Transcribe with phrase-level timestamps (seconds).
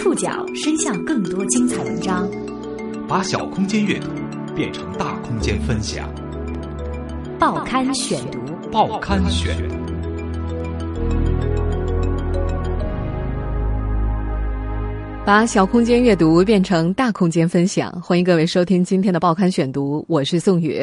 [0.00, 2.26] 触角伸向更多精彩文章，
[3.06, 4.08] 把小空间阅读
[4.56, 6.10] 变成大空间分享。
[7.38, 8.38] 报刊选读，
[8.72, 9.54] 报刊选。
[15.26, 20.82] 把小空间阅读变成大空间分享，欢迎各位收听今天的报刊选读，我是宋宇。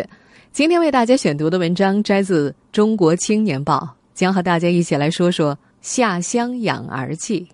[0.51, 3.79] 今天为大家选读的文章摘自《中国青年报》，
[4.13, 7.47] 将和大家一起来说说下乡养儿记。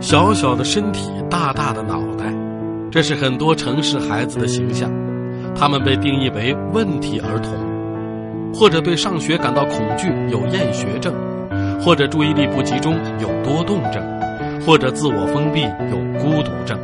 [0.00, 2.32] 小小的身体，大大的脑袋，
[2.90, 4.88] 这是很多城市孩子的形象。
[5.56, 7.52] 他们被定义为问题儿童，
[8.54, 11.12] 或者对上学感到恐惧，有厌学症；
[11.80, 14.00] 或者注意力不集中，有多动症；
[14.64, 16.78] 或者自我封闭，有孤独症。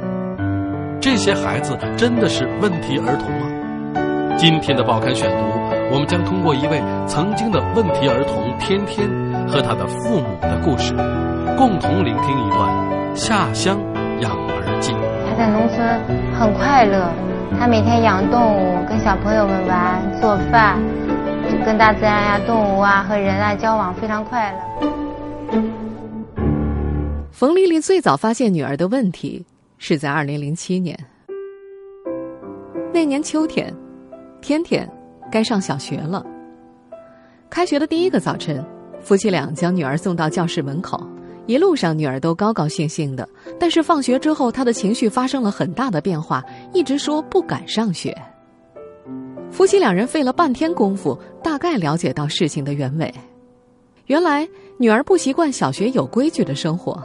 [1.00, 4.36] 这些孩子真的是问题儿童吗？
[4.36, 5.44] 今天的报刊选读，
[5.94, 9.08] 我们将通过一位曾经的问题儿童天天
[9.46, 10.92] 和他的父母的故事，
[11.56, 12.83] 共同聆听一段。
[13.14, 13.78] 下乡
[14.20, 14.92] 养儿记。
[15.26, 15.86] 他在农村
[16.36, 17.08] 很快乐，
[17.58, 20.78] 他每天养动物，跟小朋友们玩，做饭，
[21.64, 24.58] 跟大自然呀、动物啊和人啊交往非常快乐。
[27.30, 29.44] 冯丽丽最早发现女儿的问题
[29.78, 30.98] 是在二零零七年，
[32.92, 33.72] 那年秋天，
[34.40, 34.88] 天天
[35.30, 36.24] 该上小学了。
[37.48, 38.64] 开学的第一个早晨，
[39.00, 41.00] 夫妻俩将女儿送到教室门口。
[41.46, 43.28] 一路上，女儿都高高兴兴的。
[43.58, 46.42] 但是放学之后，她的情绪发生了很大的变化，
[46.72, 48.16] 一直说不敢上学。
[49.50, 53.12] 夫妻两人费了半天功夫，大概了解到事情的原委。
[54.06, 57.02] 原来，女儿不习惯小学有规矩的生活，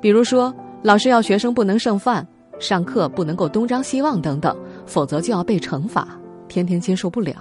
[0.00, 2.26] 比如说，老师要学生不能剩饭，
[2.60, 4.56] 上课不能够东张西望等等，
[4.86, 6.16] 否则就要被惩罚，
[6.48, 7.34] 天天接受不了。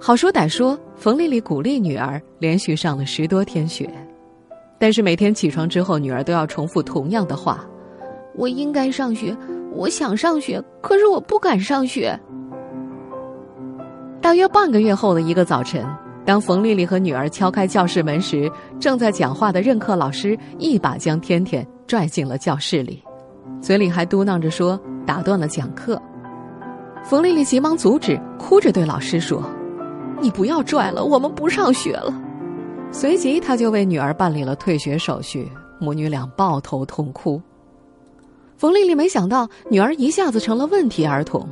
[0.00, 3.88] 好说歹说，冯丽丽鼓励女儿连续上了十多天学。
[4.78, 7.64] 但是每天起床之后，女儿都要重复同样的话
[8.36, 9.36] ：“我应该上学，
[9.72, 12.18] 我想上学，可是我不敢上学。”
[14.22, 15.84] 大约半个月后的一个早晨，
[16.24, 23.02] 当冯丽丽和女儿敲开教室门时，正在讲话的任课老师一把将天天拽进了教室里，
[23.60, 26.00] 嘴里还嘟囔着说：“打断了讲课。”
[27.02, 29.42] 冯丽丽急忙阻止，哭着对老师说
[30.20, 32.12] ：“你不要拽了，我们不上学了。”
[32.90, 37.40] 随即，他就为女儿办理了退学手续，母女俩抱头痛哭。
[38.56, 41.46] 冯丽丽没想到女儿一下子成了问题儿童，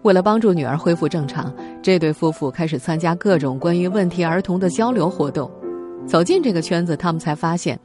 [0.00, 1.52] 为了帮助女儿恢复正常，
[1.82, 5.50] 这对夫妇开始参加各种关于问题儿童的交流活动。
[6.06, 7.78] 走进这个圈子，他们才发现，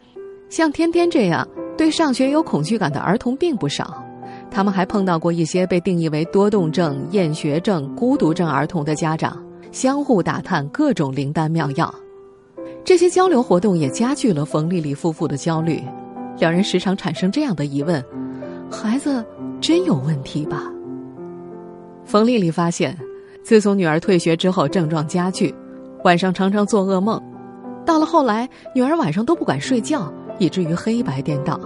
[0.48, 1.46] 像天天这样
[1.76, 4.02] 对上学有恐惧感的儿童并不少。
[4.50, 11.94] 他们还碰到过一些被定义为多动症、厌学症、孤独症儿童的家长，相互打探各种灵丹妙药。
[12.88, 15.84] 这些交流活动也加剧了冯丽丽夫妇的焦虑，
[16.40, 18.02] 两人时常产生这样的疑问：
[18.72, 19.26] 孩子
[19.60, 20.72] 真有问题吧？
[22.06, 22.98] 冯丽丽发现，
[23.44, 25.54] 自从女儿退学之后，症状加剧，
[26.06, 27.22] 晚上常常做噩梦。
[27.86, 30.10] 到了后来，女儿晚上都不敢睡觉，
[30.40, 31.60] 以至于黑白颠倒。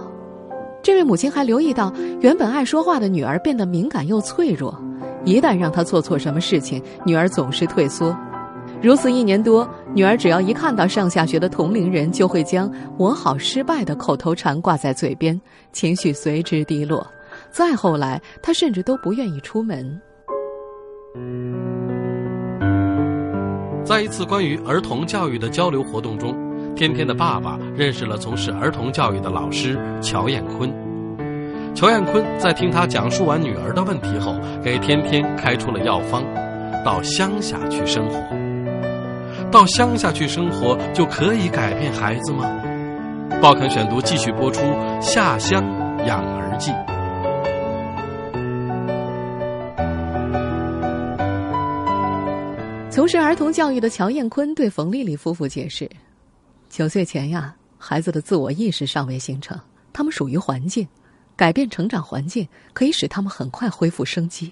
[0.82, 4.76] 这位母亲还留意到，原本爱说话的女儿变得敏感又脆弱，
[5.24, 8.12] 一旦让她做错什么事情，女儿总是退缩。
[8.82, 15.40] 如此一年多，女儿只要一看到上下学的同龄人，就会将“我好失败”的口头禅挂在嘴边，
[15.72, 17.06] 情绪随之低落。
[17.52, 20.00] 再后来，她甚至都不愿意出门。
[23.84, 26.34] 在一次关于儿童教育的交流活动中，
[26.74, 30.68] 天天的爸爸认识了从事儿童教育的老师乔艳坤。
[31.72, 36.24] 乔艳坤在听他讲述完女儿的问题后，给天天开出了药方：
[36.84, 38.41] 到乡下去生活。
[39.52, 42.50] 到乡下去生活就可以改变孩子吗？
[43.42, 44.62] 报刊选读继续播出
[45.02, 45.62] 《下乡
[46.06, 46.70] 养儿记》。
[52.90, 55.86] 从事儿童教育的乔艳坤对冯丽丽夫妇解释：
[56.70, 59.60] 九岁前呀，孩子的自我意识尚未形成，
[59.92, 60.88] 他们属于环境，
[61.36, 64.50] 改变成长环境可以使他们很快恢复生机。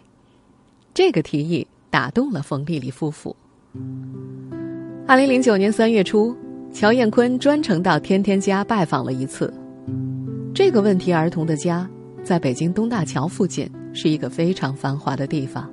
[0.93, 3.35] 这个提议打动了冯丽丽夫妇。
[5.11, 6.33] 二零零九年三月初，
[6.73, 9.53] 乔艳坤专程到天天家拜访了一次。
[10.55, 11.85] 这个问题儿童的家
[12.23, 15.69] 在北京东大桥附近，是一个非常繁华的地方。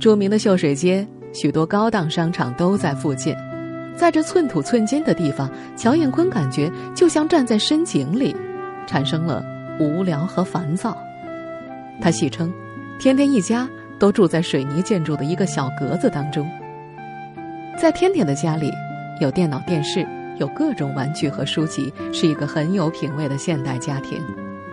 [0.00, 3.32] 著名的秀水街、许多高档商场都在附近。
[3.94, 8.34] 在这寸土寸金的地方，乔艳坤感觉就像站在深井里，
[8.88, 9.40] 产生了
[9.78, 10.98] 无聊和烦躁。
[12.00, 12.52] 他戏称，
[12.98, 13.68] 天天一家
[14.00, 16.44] 都住在水泥建筑的一个小格子当中。
[17.76, 18.72] 在天天的家里，
[19.20, 20.06] 有电脑、电视，
[20.38, 24.22] 有各种玩具和书籍，是一个很有品位的现代家庭。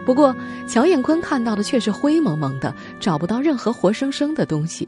[0.05, 0.35] 不过，
[0.67, 4.87] 乔艳坤看到的却是灰蒙蒙的，找不到任何活生生的东西。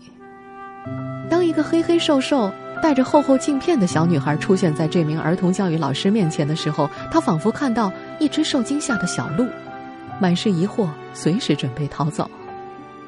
[1.29, 2.51] 当一个黑黑瘦瘦、
[2.81, 9.47] 戴着厚厚镜片的小女孩出现在这名儿童教育老师面前的时候，他仿佛看到一只受惊吓的小鹿，
[10.19, 12.29] 满是疑惑，随时准备逃走。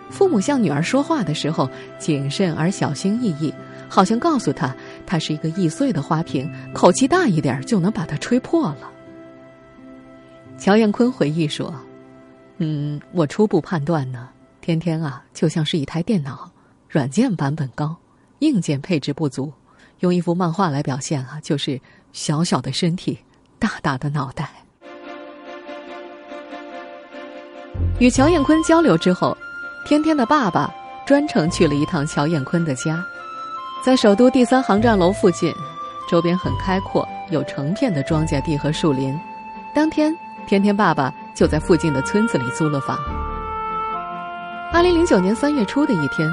[0.09, 3.51] 父母向女儿说话的时候，谨慎而小心翼翼，
[3.95, 4.75] 好像告诉他，
[5.05, 8.91] 他是一个易碎的花瓶，口气大一点就能把它吹破了。
[10.57, 11.73] 乔艳坤回忆说。
[12.57, 14.27] 嗯，我初步判断呢，
[14.59, 16.51] 天天啊就像是一台电脑，
[16.89, 17.95] 软件版本高，
[18.39, 19.53] 硬件配置不足。
[19.99, 21.79] 用一幅漫画来表现啊，就是
[22.11, 23.17] 小小的身体，
[23.59, 24.49] 大大的脑袋。
[27.99, 29.37] 与乔艳坤交流之后，
[29.85, 30.69] 天天的爸爸
[31.05, 33.01] 专程去了一趟乔艳坤的家，
[33.85, 35.53] 在首都第三航站楼附近，
[36.09, 39.15] 周边很开阔，有成片的庄稼地和树林。
[39.75, 40.11] 当天，
[40.47, 41.13] 天天爸爸。
[41.35, 42.97] 就在附近的村子里租了房。
[44.71, 46.27] 二零零九年三月初的一天，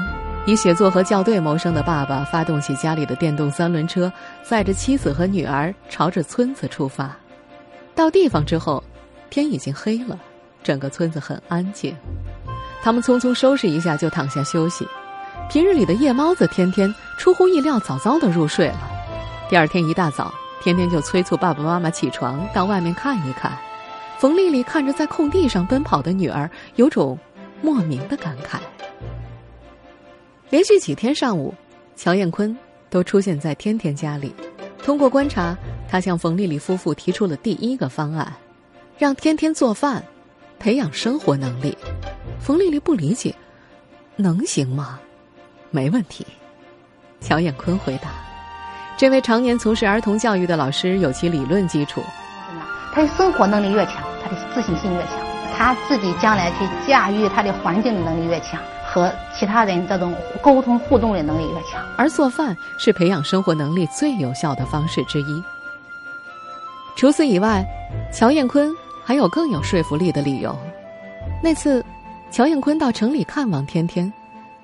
[0.47, 4.09] 以写作和校对谋生的爸爸发动起家里的电动三轮车，
[4.43, 7.13] 载着妻子和女儿朝着村子出发。
[7.93, 8.81] 到地方之后，
[9.29, 10.17] 天已经黑了，
[10.63, 11.93] 整个村子很安静。
[12.81, 14.87] 他们匆匆收拾一下就躺下休息。
[15.49, 18.79] 平日里的夜猫子天天出乎意料早早的入睡了。
[19.49, 23.51] 第二天一大早，天天就催促爸爸妈妈起床到外面看一看。
[24.17, 27.17] 冯丽丽看着在空地上奔跑的女儿，有种
[27.61, 28.57] 莫名的感慨。
[30.49, 31.53] 连续几天上午，
[31.95, 32.55] 乔艳坤
[32.89, 34.33] 都出现在天天家里。
[34.83, 35.55] 通过观察，
[35.87, 38.33] 他向冯丽丽夫妇提出了第一个方案：
[38.97, 40.03] 让天天做饭，
[40.57, 41.77] 培养生活能力。
[42.39, 43.35] 冯丽丽不理解，
[44.15, 44.99] 能行吗？
[45.73, 46.25] 没问题。
[47.19, 48.09] 乔艳坤回答
[48.95, 52.03] ：“这位常年从事儿童教育的老师有其理论基础，
[52.93, 55.13] 他的生活能力越强。”他的自信心越强，
[55.57, 61.83] 他自己将来去驾驭他的环境的能力越强，和其他人这种沟通互动的能力越强。
[61.97, 65.43] 而做饭是培养生活能力最有效的方式之一。
[66.95, 67.65] 除此以外，
[68.13, 68.71] 乔艳坤
[69.03, 70.55] 还有更有说服力的理由。
[71.41, 71.83] 那次，
[72.31, 74.11] 乔艳坤到城里看望天天，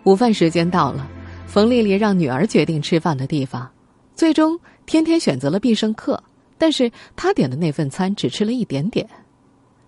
[0.05, 1.07] 午饭时间到了，
[1.45, 3.69] 冯丽丽让女儿决定吃饭的地方，
[4.15, 6.21] 最终天天选择了必胜客，
[6.57, 9.07] 但是他点的那份餐只吃了一点点。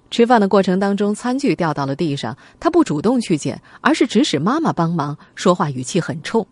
[0.09, 6.45] 吃饭的过程当中，餐具掉到了地上，他不主动去捡，而是指使妈妈帮忙，说话语气很冲。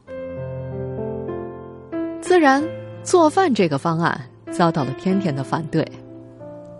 [2.21, 2.63] 自然，
[3.03, 4.19] 做饭这个方案
[4.49, 5.85] 遭到了天天的反对。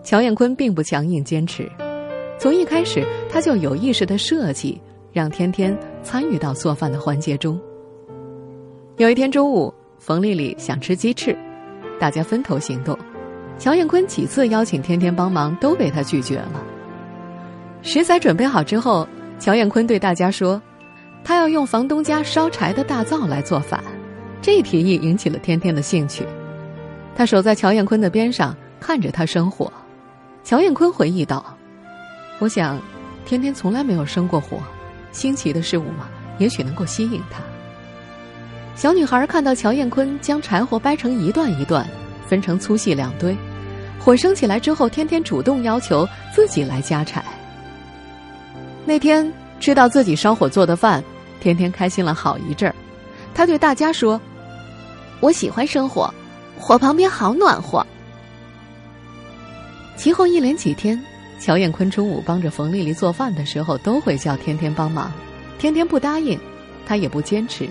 [0.02, 1.70] 乔艳坤并不强硬坚持，
[2.38, 4.80] 从一开始他就有意识的设计，
[5.12, 7.60] 让天天参与到做饭的环节中。
[8.96, 11.36] 有一天中午，冯丽丽想吃鸡翅，
[11.98, 12.98] 大家分头行动。
[13.58, 16.64] 乔艳坤几次邀请天天帮忙，都被他拒绝了。
[17.82, 19.06] 食材准备好之后，
[19.38, 20.60] 乔艳坤对大家说
[21.24, 23.82] ：“他要用房东家烧柴的大灶来做饭。”
[24.42, 26.24] 这提议引起了天天的兴趣。
[27.14, 29.70] 他守在乔艳坤的边上，看着他生火。
[30.42, 31.44] 乔艳坤回忆道
[32.40, 32.78] ：“我想，
[33.26, 34.58] 天天从来没有生过火，
[35.12, 36.08] 新奇的事物嘛，
[36.38, 37.42] 也许能够吸引他。”
[38.76, 41.86] 小女孩看到乔艳坤将柴火掰成一段一段，
[42.26, 43.36] 分成粗细两堆。
[43.98, 47.22] 火升起来之后，天天主动要求自己来加柴。
[48.86, 51.04] 那天吃到自己烧火做的饭，
[51.38, 52.74] 天天开心了好一阵儿。
[53.34, 54.18] 他对大家说
[55.20, 56.12] ：“我喜欢生火，
[56.58, 57.86] 火旁边好暖和。”
[59.96, 60.98] 其后一连几天，
[61.40, 65.10] 乔艳坤中午帮着冯丽丽做饭的时候，都会叫天天帮忙。
[65.58, 66.38] 天天不答应，
[66.86, 67.66] 他也不坚持，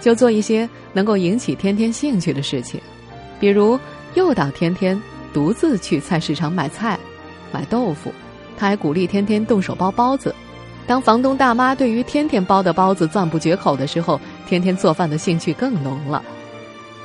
[0.00, 2.80] 就做一些能够引起天天兴趣的事情，
[3.40, 3.80] 比如
[4.14, 5.00] 诱导天天。
[5.32, 6.96] 独自去菜市场买菜、
[7.50, 8.12] 买豆腐，
[8.56, 10.32] 他还鼓励天天动手包包子。
[10.86, 16.22] 当房东大妈对于天天包的包子赞不绝口的时候，天天做饭的兴趣更浓了。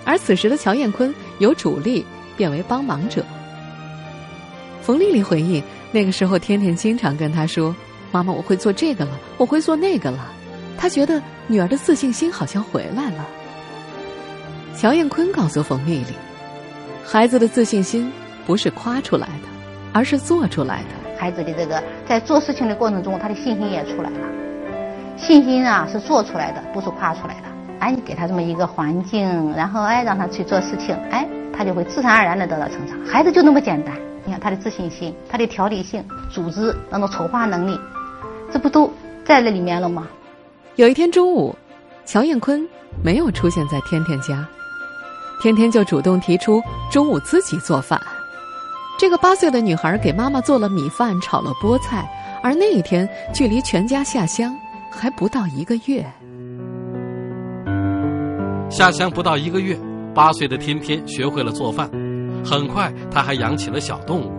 [0.06, 2.06] 而此时的乔艳坤由主力
[2.38, 3.26] 变为帮忙者。
[4.84, 7.76] 冯丽丽回忆，那个时候天天经常跟他说
[8.12, 10.32] ：“妈妈，我会做这个了，我会做那个了。”
[10.78, 13.26] 他觉得女儿的自信心好像回来了。
[14.76, 16.14] 乔艳坤告诉冯丽丽。
[17.04, 18.12] 孩子的自信心
[18.46, 19.50] 不是夸出来的，
[19.92, 21.18] 而是做出来的。
[21.20, 24.28] 孩子的这个在做事情的过程中，他的信心也出来了。
[25.18, 27.48] 信心啊，是做出来的，不是夸出来的。
[27.80, 32.98] 哎，你给他这么一个环境，然后哎让他去做事情，哎，他就会自然而然的得到成长。
[33.06, 33.94] 孩子就那么简单。
[34.26, 37.80] 你看他的自信心，他的条理性、组织那种筹划能力，
[38.52, 38.92] 这不都
[39.26, 40.08] 在那里面了吗？
[40.76, 41.56] 有一天中午，
[42.06, 42.68] 乔艳坤
[43.04, 44.48] 没有出现在天天家。
[45.42, 46.62] 天天就主动提出
[46.92, 48.00] 中午自己做饭。
[48.98, 52.06] 这个八岁的女孩给妈妈做了米饭，炒了菠菜，
[52.44, 54.54] 而那一天距离全家下乡
[54.92, 56.06] 还不到一个月。
[58.70, 59.80] 下乡不到一个月，
[60.14, 61.90] 八岁的天天学会了做饭，
[62.44, 64.32] 很快他还养起了小动物。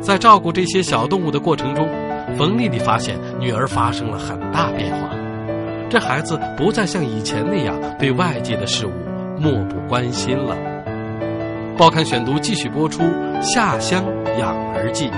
[0.00, 1.88] 在照顾这些小动物的过程中，
[2.36, 5.08] 冯丽丽发现女儿发生了很大变化。
[5.88, 8.92] 这孩子不再像以前那样对外界的事物
[9.38, 10.56] 漠不关心了。
[11.76, 13.02] 报刊选读继续播出
[13.42, 14.04] 《下乡
[14.38, 15.08] 养儿记》。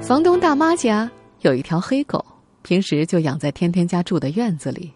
[0.00, 2.24] 房东大妈家有一条黑狗，
[2.66, 4.92] 平时就养在天天家住的院子里。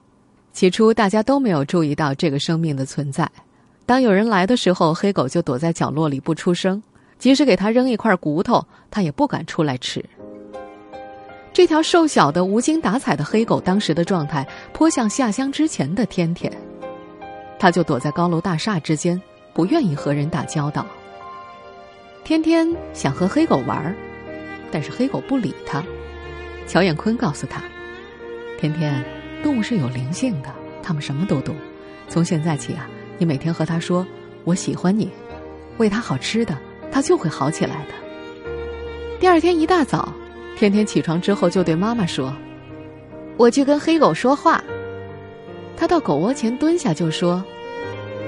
[0.53, 3.31] 起初大家都没有注意到这个生命的存在。
[3.87, 6.83] 当有人来的时候，黑狗就躲在角落里不出声，
[7.17, 10.05] 即使给它扔一块骨头，它也不敢出来吃。
[11.53, 16.53] 这条瘦小的、无精打采的黑狗，当时的状态颇像下乡之前的天天。
[17.57, 19.21] 它就躲在高楼大厦之间，
[19.55, 20.85] 不愿意和人打交道。
[22.25, 23.95] 天天想和黑狗玩。
[24.73, 25.85] 但是黑狗不理他。
[26.71, 27.61] 乔艳坤告诉他
[28.57, 29.05] ：“天天，
[29.43, 31.57] 动物是有灵性的，它们什么都懂。
[32.09, 34.07] 从现在起啊，你每天和它说
[34.47, 35.11] ‘我喜欢你’，
[35.79, 36.57] 喂它好吃的，
[36.93, 38.49] 它就会好起来的。”
[39.19, 40.13] 第二天一大早，
[40.57, 42.33] 天天起床之后就对妈妈说
[43.37, 44.63] ：“我去跟黑狗说话。”
[45.77, 47.45] 他到狗窝前蹲下就说：“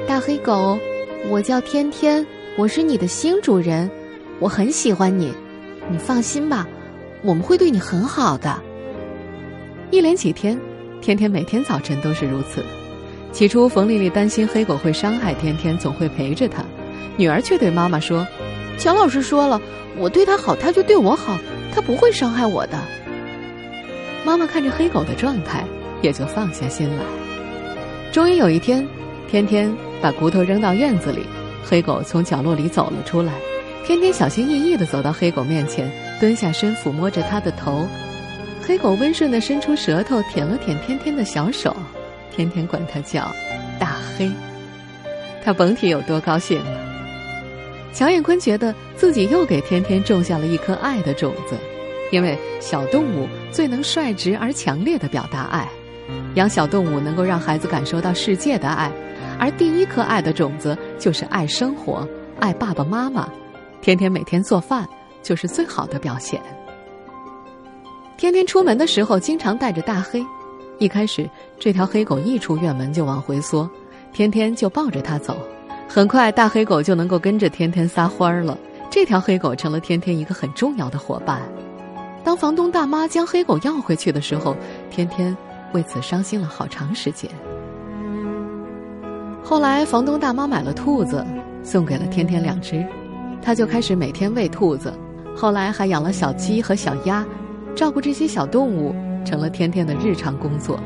[0.08, 0.76] 大黑狗，
[1.30, 2.26] 我叫天天，
[2.58, 3.88] 我是你的新主人，
[4.40, 5.32] 我很喜欢你。”
[5.88, 6.66] 你放心吧，
[7.23, 8.61] 我们会对你很好的。
[9.91, 10.59] 一连几天，
[11.00, 12.64] 天天每天早晨都是如此。
[13.31, 16.64] 起初，冯丽丽担心黑狗会伤害天天，总会陪着他。
[17.17, 18.26] 女儿却对妈妈说
[18.79, 19.61] ：“乔老师说了，
[19.97, 21.38] 我对他好，他就对我好，
[21.75, 22.79] 他不会伤害我的。”
[24.25, 25.64] 妈妈看着黑狗的状态，
[26.02, 27.05] 也就放下心来。
[28.12, 28.87] 终于有一天，
[29.31, 31.26] 天天把骨头扔到院子里，
[31.64, 33.33] 黑狗从角落里走了出来。
[33.85, 35.91] 天天小心翼翼地走到黑狗面前，
[36.23, 37.85] 蹲下身抚摸着它的头。
[38.64, 41.75] 黑狗温顺地伸出舌头舔了舔天天的小手，
[42.33, 43.29] 天天管它叫
[43.76, 44.31] “大黑”。
[45.43, 46.81] 他甭提有多高兴了。
[47.93, 51.57] 乔艳坤觉得自己又给天天种下了一颗爱的种子，
[52.12, 55.69] 因为小动物最能率直而强烈的表达爱。
[56.37, 58.93] 养小动物能够让孩子感受到世界的爱，
[59.41, 63.29] 而第一颗爱的种子就是爱生活，爱爸爸妈妈。
[63.81, 64.88] 天天每天做饭
[65.23, 66.41] 就是最好的表现。
[68.17, 70.25] 天天出门的时候经常带着大黑，
[70.79, 73.69] 一开始这条黑狗一出院门就往回缩，
[74.12, 75.37] 天天就抱着它走。
[75.88, 78.57] 很快大黑狗就能够跟着天天撒欢儿了。
[78.91, 81.41] 这条黑狗成了天天一个很重要的伙伴。
[82.23, 84.55] 当房东大妈将黑狗要回去的时候，
[84.91, 85.37] 天天
[85.73, 87.31] 为此伤心了好长时间。
[89.43, 91.26] 后来房东大妈买了兔子，
[91.64, 92.87] 送给了天天两只。
[93.43, 94.95] 他就开始每天喂兔子，
[95.37, 97.25] 后来还养了小鸡和小鸭，
[97.75, 100.79] 照顾这些小动物成了天天的日常工作。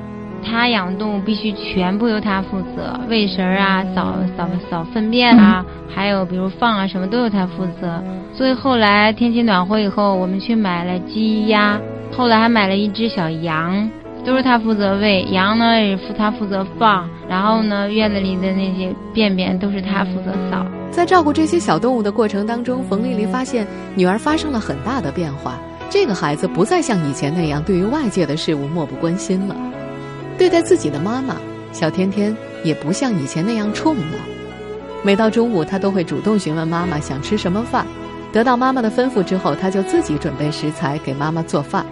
[0.45, 8.03] 他养动物必须全部由他负责，喂食啊、扫扫扫粪便啊， 还有比如放啊什么都由他负责。
[8.33, 11.81] 所以后来天气暖和以后，我们去买了鸡鸭，
[12.17, 13.91] 后来还买了一只小羊。
[14.27, 20.67] 都是他负责喂羊呢，也是他负责放，然后呢，院子里的那些便便都是他负责扫。
[20.91, 23.65] 在照顾这些小动物的过程当中，冯丽丽发现
[23.95, 25.57] 女儿发生了很大的变化。
[25.89, 29.55] 这个孩子不再像以前那样对于外界的事物漠不关心了，
[30.37, 31.37] 对待自己的妈妈
[31.71, 34.19] 小天天也不像以前那样冲了。
[35.05, 37.87] 每到中午，他都会主动询问妈妈想吃什么饭，
[38.33, 41.87] 得到妈妈的吩咐之后，他就自己准备食材给妈妈做饭。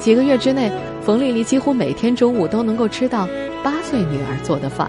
[0.00, 0.72] 几个月之内。
[1.02, 3.26] 冯丽丽几乎每天中午都能够吃到
[3.64, 4.88] 八岁女儿做的饭，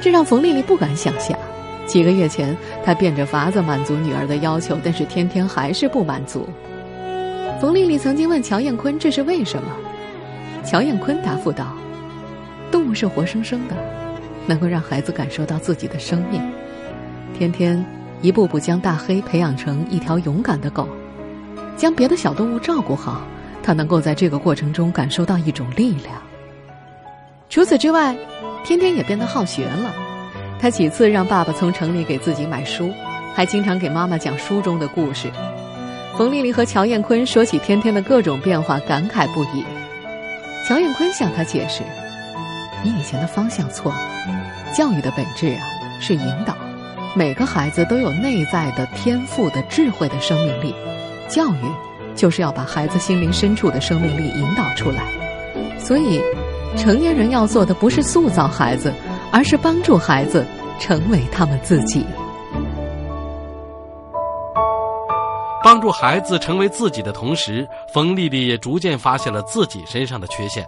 [0.00, 1.36] 这让冯丽丽不敢想象。
[1.84, 6.48] 几个月前，她变着法子满足女儿的要求，但是天天还是不满足。
[7.60, 9.68] 冯丽丽曾经问乔艳坤这是为什么，
[10.64, 11.74] 乔艳坤答复道
[12.70, 13.74] ：“动物是活生生的，
[14.46, 16.40] 能够让孩子感受到自己的生命。
[17.36, 17.84] 天天
[18.22, 20.86] 一步步将大黑培养成一条勇敢的狗，
[21.76, 23.22] 将别的小动物照顾好。”
[23.62, 26.14] 他能够在这个过程中感受到一种力量。
[27.48, 28.16] 除此之外，
[28.64, 29.92] 天天也变得好学了。
[30.60, 32.92] 他几次让爸爸从城里给自己买书，
[33.34, 35.30] 还经常给妈妈讲书中的故事。
[36.16, 39.64] 冯丽丽和乔艳坤说起天天的各种变化，感慨不已。
[40.68, 41.82] 乔艳坤向他解释
[42.84, 43.98] ：“你以前的方向错了，
[44.74, 45.66] 教育的本质啊
[45.98, 46.54] 是引导。
[47.14, 50.74] 每个孩子都有内在的天赋的智慧的生命力，
[51.28, 51.64] 教育。”
[52.20, 55.10] 就是要把孩子心灵深处的生命力引导出来，
[55.78, 56.20] 所以，
[56.76, 58.92] 成年人要做的不是塑造孩子，
[59.32, 60.44] 而是帮助孩子
[60.78, 62.04] 成为他们自己。
[65.64, 70.66] 帮助孩子成为自己的同时，冯丽丽也逐渐发现了自己身上的缺陷。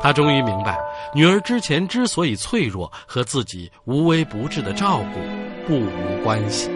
[0.00, 0.78] 她终于明白，
[1.12, 5.18] 女儿之前之所以脆弱，和自己无微不至的照顾
[5.66, 6.70] 不无关系。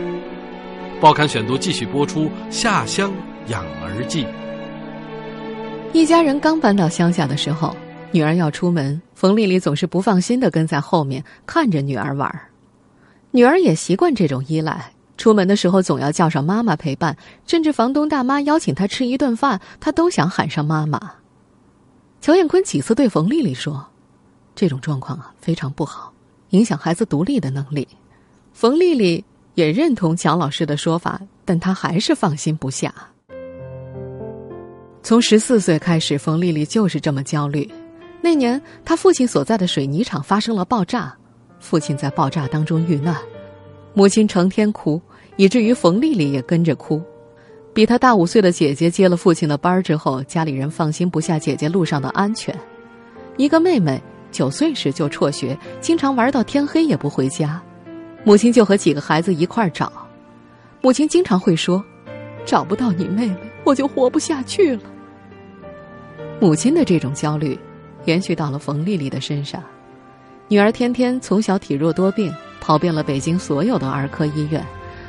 [1.00, 3.12] 报刊选读继续播出《下乡
[3.48, 4.24] 养儿记》。
[5.92, 7.76] 一家人刚搬到乡下的时候，
[8.10, 12.40] 女儿要出门，冯丽丽总是不放心的跟在后面看着女儿玩
[13.30, 21.12] 女儿也习惯这种依赖，出门的时候总要叫上妈妈陪伴，甚至房东大妈邀请她吃一顿饭，她都想喊上妈妈。
[22.20, 23.86] 乔艳坤几次对冯丽丽说
[24.54, 26.12] ：“这种状况啊，非常不好，
[26.50, 27.86] 影响孩子独立的能力。”
[28.54, 29.24] 冯丽丽
[29.54, 32.94] 也认同乔老师的说法，但她还是放心不下。
[35.04, 37.70] 从十四岁开始，冯丽丽就是这么焦虑。
[38.22, 41.14] 那年，她父亲所在的水泥厂发生了爆炸，
[41.60, 43.14] 父亲在爆炸当中遇难，
[43.92, 44.98] 母亲成天哭，
[45.36, 47.02] 以至于冯丽丽也跟着哭。
[47.74, 52.58] 比她大五岁的姐姐接了父亲的班之后，家里人放心不下姐姐路上的安全。
[53.36, 57.62] 一个妹妹九岁时就辍学，经常玩到天黑也不回家，
[58.24, 59.92] 母亲就和几个孩子一块儿找。
[60.80, 61.84] 母亲经常会说
[62.46, 64.80] ：“找不到你妹妹，我就活不下去了。”
[66.40, 67.58] 母亲的这种焦虑，
[68.04, 69.62] 延续到了冯丽丽的身上。
[70.48, 74.62] 女儿天天从小体弱多病，跑遍了北京所有的儿科医院，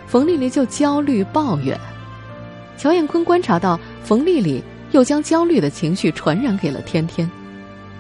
[0.07, 1.77] 冯丽丽就焦虑抱怨。
[2.77, 7.29] 乔艳坤观察到，冯丽丽又将焦虑的情绪传染给了天天。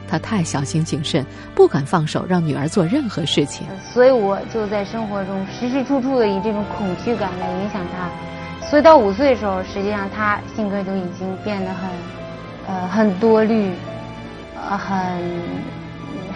[0.07, 3.65] 他太小心谨慎，不敢放手让女儿做任何事情。
[3.91, 8.67] 所以我就在生活中时时处处的以这种恐惧感来影响她。
[8.69, 11.89] 所以到五岁的时候，实际上她性格就已经变得很，
[12.67, 13.71] 呃，很多虑，
[14.55, 14.97] 呃，很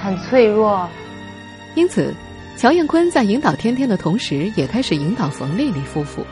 [0.02, 0.88] 很脆弱。
[1.76, 2.14] 因此，
[2.58, 6.26] 乔艳坤在引导天天的同时，也开始引导冯丽丽夫妇。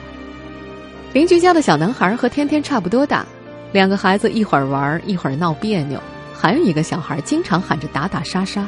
[1.14, 3.26] 邻居家的小男孩和天天差不多大，
[3.72, 6.00] 两个孩子一会儿玩一会儿闹别扭，
[6.34, 8.68] 还有一个小孩经常喊着打打杀杀。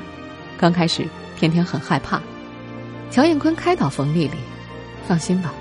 [0.58, 1.06] 刚开始，
[1.38, 2.20] 天天很害怕。
[3.12, 4.38] 乔艳坤开导冯丽丽
[5.08, 5.54] ：“放心吧，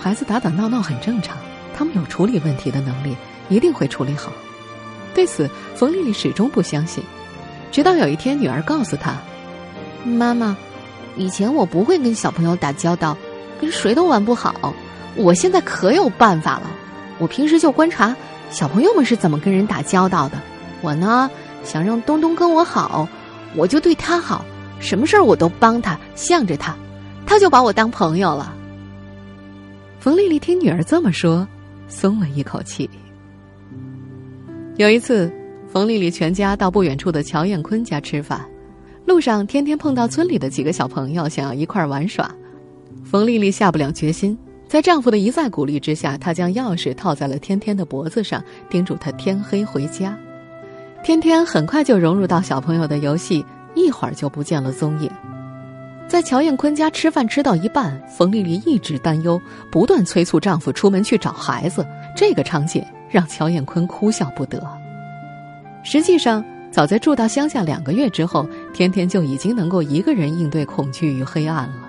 [0.00, 1.36] 孩子打打闹闹很正常，
[1.76, 3.16] 他们有处理问题的能力，
[3.48, 4.30] 一定会处理好。”
[5.16, 7.02] 对此，冯丽丽始终不相信。
[7.72, 9.16] 直到有一天，女儿告诉她
[10.04, 10.54] ：“妈妈，
[11.16, 13.16] 以前我不会跟小朋友打交道，
[13.58, 14.74] 跟谁都玩不好。”
[15.16, 16.70] 我现在可有办法了，
[17.18, 18.14] 我平时就观察
[18.50, 20.38] 小朋友们是怎么跟人打交道的。
[20.82, 21.30] 我呢，
[21.64, 23.08] 想让东东跟我好，
[23.54, 24.44] 我就对他好，
[24.80, 26.76] 什么事儿我都帮他，向着他，
[27.24, 28.54] 他就把我当朋友了。
[29.98, 31.48] 冯丽丽听女儿这么说，
[31.88, 32.90] 松了一口气。
[34.76, 35.32] 有一次，
[35.66, 38.46] 冯丽丽全家到不远处的乔艳坤家吃饭，
[39.06, 42.30] 路上天天碰到村里的几个小朋友，想要一块玩耍，
[43.02, 44.36] 冯丽丽下不了决心。
[44.68, 50.14] 在丈夫的一再鼓励之下，她将钥匙套在了天天的脖子上，叮嘱他天黑回家。
[51.02, 53.42] 天天很快就融入到小朋友的游戏，
[53.74, 55.10] 一会儿就不见了踪影。
[56.06, 61.86] 在乔艳坤家吃饭吃到一半，冯丽丽一直担忧，不断催促丈夫出门去找孩子。
[62.14, 62.84] 这个场景
[63.16, 64.62] 让乔艳坤哭笑不得。
[65.82, 71.88] 实际上，早在住到乡下两个月之后，天天就已经能够一个人应对恐惧与黑暗了。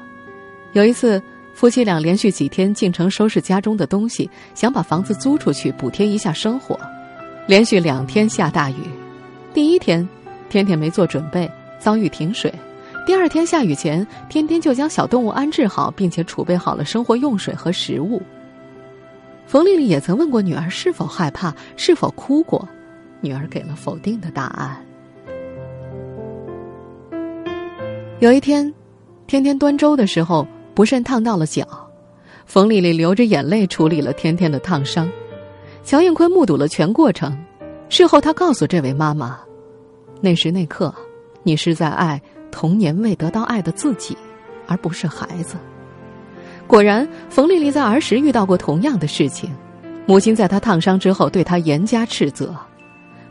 [0.72, 1.22] 有一次。
[1.58, 6.80] 夫妻俩连续几天进城收拾家中的东西，想把房子租出去补贴一下生活。
[7.48, 8.76] 连续两天下大雨，
[9.56, 10.08] 第一天，
[10.50, 12.52] 天天没做准备，遭遇停水；
[13.08, 18.22] 第二天下雨前，天天就将小动物安置好，并且储备好了生活用水和食物。
[19.48, 22.68] 冯丽丽也曾问过女儿是否害怕，是否哭过，
[23.22, 24.78] 女儿给了否定的答案。
[28.20, 28.72] 有一天，
[29.26, 30.48] 天天端粥的时候。
[30.76, 31.66] 不慎烫到了脚，
[32.46, 35.10] 冯丽丽流着眼泪处理了天天的烫伤。
[35.84, 37.36] 乔应坤目睹了全过程，
[37.90, 39.40] 事后他告诉这位妈妈
[40.22, 40.94] ：“那时那刻，
[41.42, 44.16] 你是在爱童年未得到爱的自己，
[44.68, 45.58] 而不是孩子。”
[46.68, 49.50] 果然，冯丽丽在儿时遇到过同样的事情，
[50.06, 52.54] 母亲在她烫伤之后对她严加斥责。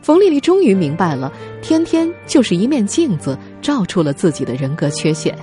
[0.01, 5.37] 冯丽丽终于明白了，天天就是一面镜子，照出了自己的人格缺陷。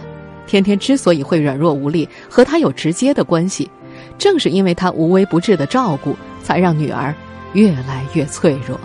[0.47, 3.71] 天天之所以会软弱无力，和他有直接的关系，
[4.19, 7.15] 正是因为他无微不至的照顾，才让女儿
[7.53, 8.79] 越来越脆弱。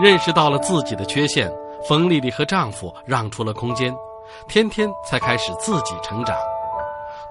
[0.00, 1.50] 认识到了自己的缺陷，
[1.88, 3.92] 冯丽丽和丈夫让出了空间，
[4.48, 6.36] 天天才开始自己成长。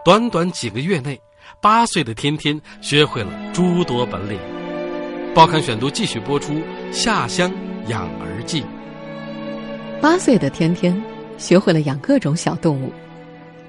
[0.04, 1.20] 短短几个月内，
[1.62, 4.40] 八岁的天天学会了诸多本领。
[5.34, 7.52] 报刊选读继续播出：下乡
[7.88, 8.62] 养儿记》。
[10.02, 11.02] 八岁的天天
[11.38, 12.92] 学会了养各种小动物，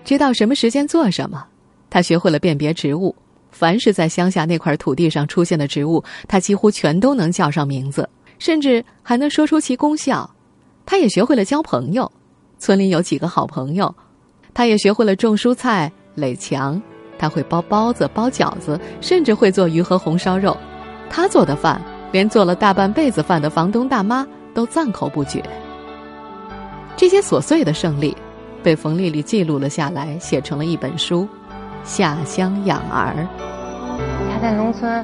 [0.04, 1.46] 知道什么时间做什么。
[1.88, 3.14] 他学会了辨别植物，
[3.50, 8.08] 凡是在乡下那块土地上出现的植物，他几乎全都能叫上名字，
[8.38, 10.28] 甚至还能说出其功效。
[10.84, 12.10] 他也学会了交朋友，
[12.58, 13.94] 村里有几个好朋友。
[14.54, 16.80] 他也学会了种蔬菜、垒墙。
[17.18, 20.54] 他会包包子、包饺子，甚至会做鱼和红烧肉。
[21.08, 21.80] 他做的饭，
[22.12, 25.42] 连做了大半辈子饭的房东大妈都赞口不绝。
[26.94, 28.14] 这些琐碎的胜利，
[28.62, 31.22] 被冯丽丽记录了下来，写成了一本书
[31.84, 33.14] 《下乡养儿》。
[34.30, 35.02] 他在农村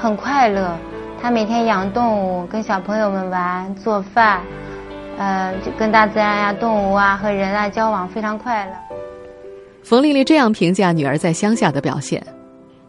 [0.00, 0.74] 很快乐，
[1.20, 4.40] 他每天养动物，跟小朋友们玩，做饭，
[5.20, 8.72] 呃，就跟大自然呀、动物啊和人啊交往，非常快乐。
[9.82, 12.26] 冯丽丽这样评价女儿在乡下的表现：“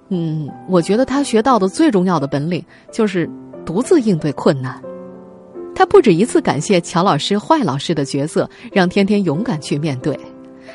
[0.08, 3.30] 嗯，我觉得她学到的最重要的本领就是
[3.66, 4.82] 独自应对困难。
[5.76, 10.18] 她不止一次感谢乔老师、坏老师的角色，让天天勇敢去面对。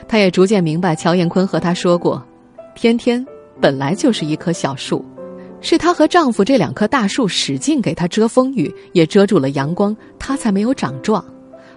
[0.06, 2.22] 她也逐渐明白，乔艳坤和她说过，
[2.74, 3.24] 天天
[3.62, 5.02] 本来就是一棵小树，
[5.62, 11.24] 是她和丈夫这两棵大树使劲给她遮风雨，也遮住了阳光，她才没有长壮。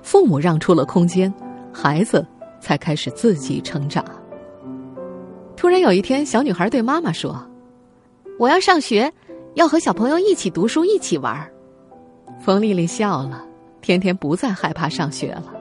[0.01, 1.33] 父母让出了空间，
[1.73, 2.25] 孩子
[2.59, 4.03] 才开始自己成长。”
[5.55, 7.37] 突然有一天，小女孩对妈妈说
[8.39, 9.11] ：“我要上学，
[9.55, 11.45] 要和小朋友一起读书，一起玩。”
[12.39, 13.45] 冯丽丽笑了，
[13.81, 15.53] 天天不再害怕上学了。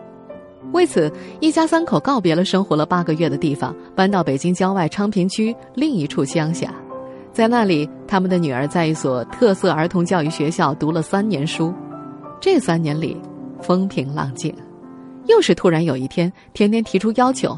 [0.73, 6.73] 为此，一家三口告别了生活了八个月的地方，搬到北京郊外昌平区另一处乡下。
[7.33, 11.73] 在那里，他们的女儿在一所特色儿童教育学校读了三年书。
[12.41, 13.17] 这三年里，
[13.61, 14.55] 风平浪静。
[15.27, 17.57] 又是突然有一天，天天提出要求：“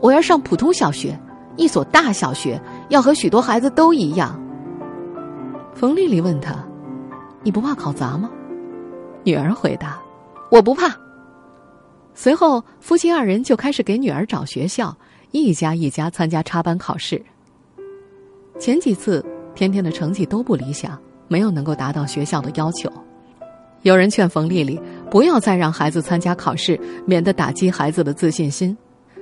[0.00, 1.18] 我要上普通小学。”
[1.56, 4.38] 一所大小学要和许多孩子都一样。
[5.74, 6.54] 冯丽丽问他
[7.42, 8.30] ：“你不怕考砸吗？”
[9.24, 9.98] 女儿回答
[10.52, 10.94] ：“我不怕。”
[12.12, 14.94] 随后，夫妻二人就开始给女儿找学校，
[15.30, 17.24] 一家一家参加插班考试。
[18.58, 19.24] 前几次，
[19.54, 22.92] 天天的成绩都不理想，没有能够达到学校的要求。
[23.86, 28.76] 有人劝冯丽丽不要再让孩子参加考试，免得打击孩子的自信心。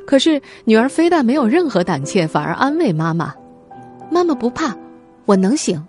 [0.07, 3.35] 可是女儿非但没有任何胆怯，反而安慰妈妈
[4.11, 4.75] ：“妈妈不怕，
[5.27, 5.85] 我能行。”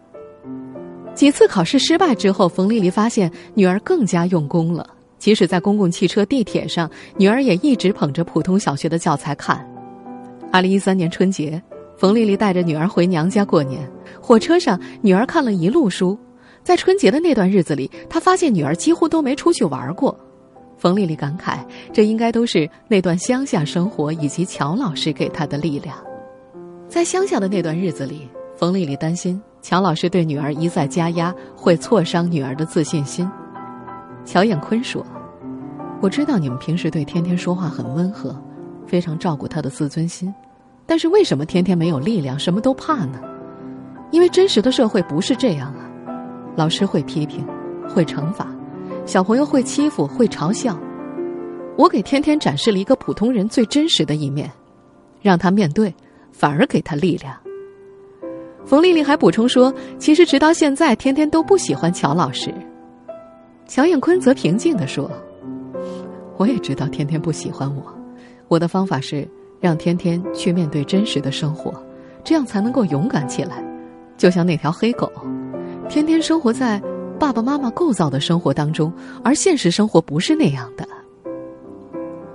[1.15, 4.85] 几次考试失败之后，冯丽丽发现女儿更加用功了。
[5.19, 9.65] 即使在公共汽车、地铁上，女儿也一直捧着普通小学的教材看。
[10.51, 11.63] 二零一三年春节，
[11.97, 16.19] 冯丽丽带着女儿回娘家过年，火车上女儿看了一路书。
[16.65, 20.17] 在春节的那段日子里，他发现女儿几乎都没出去玩过。
[20.77, 21.59] 冯丽丽感慨
[21.93, 25.95] ：“这应该都是那段乡下生活以及乔老师给她的力量。”
[26.89, 33.29] 在乡下的那段日子里，冯丽丽担心乔老师对女儿一再加压会挫伤女儿的自信心。
[34.25, 35.05] 乔艳坤说
[36.01, 38.35] ：“我知道你们平时对天天说话很温和，
[38.87, 40.33] 非常照顾她的自尊心，
[40.87, 43.21] 但是为什么天天没有力量，什么都怕呢？
[44.09, 45.84] 因为真实的社会不是这样啊！
[46.55, 47.45] 老师会批评，
[47.87, 48.47] 会惩罚。”
[49.05, 50.77] 小朋友会欺负，会嘲笑。
[51.77, 54.51] 我给天天展示了一个普通人最真实的一面，
[55.21, 55.93] 让他面对，
[56.31, 57.35] 反而给他力量。
[58.65, 62.51] 冯丽丽还补充说：“其实直到现在，天天都不喜欢乔老师。”
[63.67, 65.11] 乔艳坤则平静地说
[66.37, 67.83] ：“我也知道天天不喜欢我，
[68.47, 69.27] 我的方法是
[69.59, 71.73] 让天天去面对真实的生活，
[72.23, 73.63] 这样才能够勇敢起来。
[74.17, 75.11] 就像那条黑狗，
[75.89, 76.81] 天天生活在……”
[77.17, 78.91] 爸爸妈妈构造的生活当中，
[79.23, 80.85] 而现实生活不是那样的。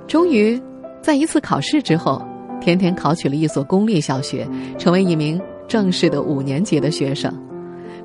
[0.08, 0.58] 终于，
[1.02, 2.22] 在一次考试之后，
[2.62, 7.30] 甜甜考取了一所公立小学，成为一名正式的五年级的学生。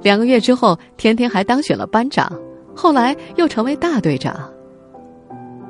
[0.02, 2.30] 两个月之后，甜甜还当选了班长，
[2.76, 4.52] 后来又成为大队长。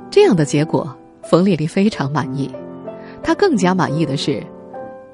[0.10, 2.50] 这样的结果，冯丽丽非常满意。
[3.22, 4.42] 她更加满意的是，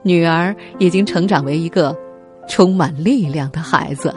[0.03, 1.93] 女儿已经成长为一个
[2.47, 4.15] 充满力量的孩子。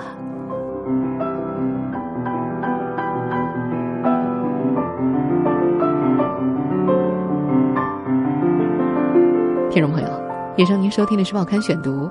[9.74, 10.08] 听众朋友，
[10.56, 11.90] 以上您收听的是《报刊选读》《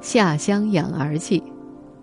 [0.00, 1.38] 下乡养儿记》，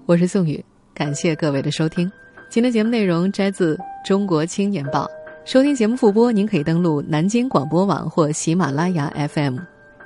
[0.06, 2.10] 我是宋宇，感谢各位的收听。
[2.50, 3.76] 今天节目内容摘自
[4.08, 5.04] 《中国青年报》，
[5.44, 9.58] 收听节目复播，您可以登录南京广播网或喜马拉雅 FM。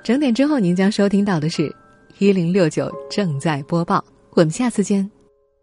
[0.02, 1.72] 整点之后，您将收听到的是
[2.18, 4.04] 一零六九正在播报。
[4.32, 5.08] 我们下次见。